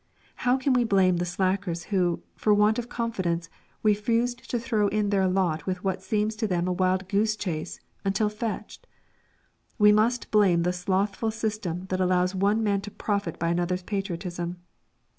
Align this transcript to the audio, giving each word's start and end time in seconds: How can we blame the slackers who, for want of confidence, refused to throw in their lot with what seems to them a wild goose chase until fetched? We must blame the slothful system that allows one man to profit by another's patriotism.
How 0.37 0.57
can 0.57 0.73
we 0.73 0.83
blame 0.83 1.17
the 1.17 1.27
slackers 1.27 1.83
who, 1.93 2.23
for 2.35 2.55
want 2.55 2.79
of 2.79 2.89
confidence, 2.89 3.51
refused 3.83 4.49
to 4.49 4.57
throw 4.57 4.87
in 4.87 5.11
their 5.11 5.27
lot 5.27 5.67
with 5.67 5.83
what 5.83 6.01
seems 6.01 6.35
to 6.37 6.47
them 6.47 6.67
a 6.67 6.73
wild 6.73 7.07
goose 7.07 7.35
chase 7.35 7.79
until 8.03 8.27
fetched? 8.27 8.87
We 9.77 9.91
must 9.91 10.31
blame 10.31 10.63
the 10.63 10.73
slothful 10.73 11.29
system 11.29 11.85
that 11.89 12.01
allows 12.01 12.33
one 12.33 12.63
man 12.63 12.81
to 12.81 12.89
profit 12.89 13.37
by 13.37 13.49
another's 13.49 13.83
patriotism. 13.83 14.57